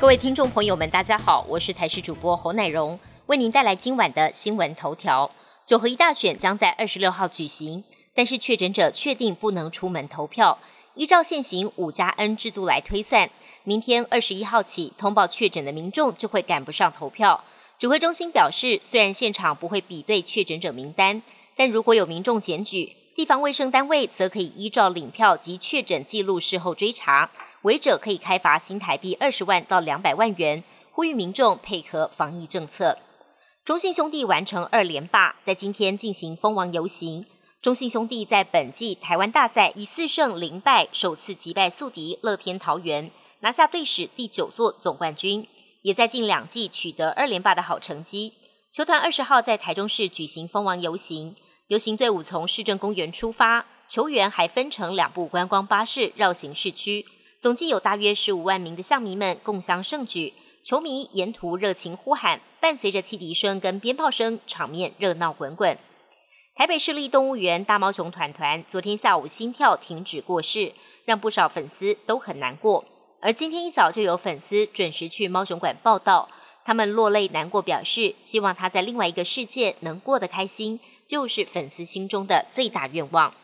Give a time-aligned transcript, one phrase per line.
[0.00, 5.30] 各位听众朋友们，大家好，我是台视主播侯乃荣，为您带来今晚的新闻头条。
[5.66, 7.84] 九合一大选将在二十六号举行，
[8.14, 10.58] 但是确诊者确定不能出门投票。
[10.94, 13.28] 依照现行五加 N 制度来推算，
[13.62, 17.44] 明天二十一号起，通报确诊的民众就会赶不上投票。
[17.78, 21.20] 指挥中心表示，虽然现场不会比对确诊者名单，
[21.54, 27.30] 但如果有民众检举，地方卫生单位则可以依照领票及确诊记录事后追查，
[27.60, 30.64] 违者可以开罚新台币二十万到两百万元。
[30.92, 32.96] 呼吁民众配合防疫政策。
[33.62, 37.26] 中信兄弟完成二连霸，在今天进行蜂王游行。
[37.60, 45.46] 中信兄弟在本季台湾大赛以四胜零败，首次击败宿敌乐天桃园，拿下队史第九座总冠军，
[45.82, 48.32] 也在近两季取得二连霸的好成绩。
[48.72, 51.36] 球团二十号在台中市举行蜂王游行，
[51.70, 57.06] 游行队伍从市政公园出发，球员还分成两部观光巴士绕行市区，
[57.38, 60.34] 总计有大约十五万名的象迷们共襄盛举。
[60.64, 65.78] 球迷沿途热情呼喊，伴随着汽笛声跟鞭炮声，场面热闹滚滚。
[66.56, 70.72] 台北市立动物园大猫熊团团昨天下午心跳停止过世，
[71.04, 72.84] 让不少粉丝都很难过。
[73.20, 76.28] 而今天一早就有粉丝准时去猫熊馆报道，
[76.64, 83.34] 他们落泪难过，表示希望他在另外一个世界能过得开心，就是粉丝心中的最大愿望。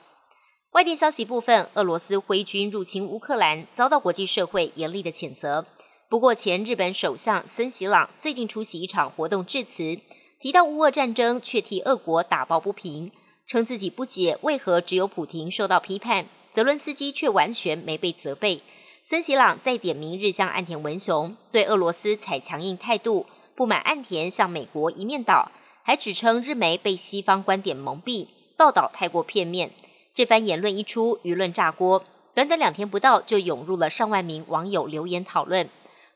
[0.73, 5.65] 外电消息部分，俄罗斯挥军入侵乌克兰，遭到国际社会严厉的谴责。
[6.09, 9.99] 不过，前日本首相森喜朗最近出席一场活动致辞，
[10.39, 13.11] 提到乌俄战争，却替俄国打抱不平，
[13.49, 18.61] 称自己不解为何只有普廷受到批判，泽伦斯基却完全没被责备。
[19.09, 25.53] 森喜朗再点名日向岸田文雄，对俄罗斯采强硬态度，不满岸田向美国一面倒，
[25.85, 29.71] 还指称日媒被西方观点蒙蔽，报道太过片面。
[30.13, 32.03] 这番言论一出，舆论炸锅，
[32.35, 35.69] 短短两天不到就涌入了上万名网友留言讨论。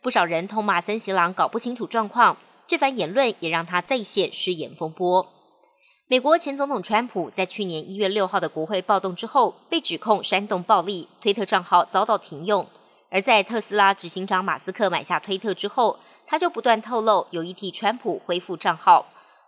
[0.02, 5.28] 不少人痛骂森喜朗搞不清楚状况，这番言论也让他再现失言风波。
[6.08, 12.66] 美国前总统川普在去年一月六号的国会暴动之后，被指控煽动暴力，推特账号遭到停用。
[13.10, 19.06] 而在特斯拉执行长马斯克买下推特之后，他就不断透露有意替川普恢复账号。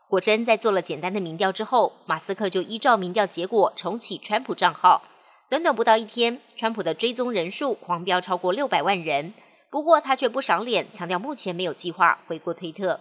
[0.09, 5.03] 果真在做了简单的民调之后，马斯克就依照民调结果重启川普账号。
[5.49, 9.33] 短短不到一天，川普的追踪人数狂飙超过六百万人。
[9.71, 13.01] 不过他却不赏脸，强调目前没有计划回国推特。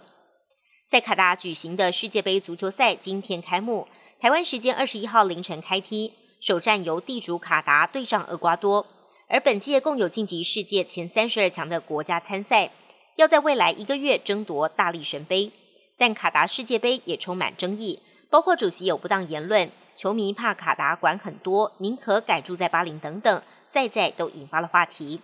[0.88, 3.88] 在卡达举行的世界杯足球赛今天开幕，
[4.20, 8.86] 台湾时间二十一号凌晨开踢，首战由地主卡达对上厄瓜多。
[9.32, 12.70] 而本届共有晋级世界前三十二强的国家参赛，
[13.16, 15.50] 要在未来一个月争夺大力神杯。
[15.96, 25.20] 但卡达世界杯也充满争议，包括主席有不当言论，球迷怕卡达管很多，宁可改住在巴林等等，在在都引发了话题。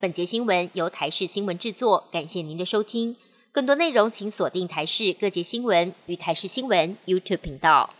[0.00, 3.16] 本节新闻由台视新闻制作，感谢您的收听。
[3.52, 7.90] 更多内容请锁定台视各界新闻与台视新闻 YouTube 频道。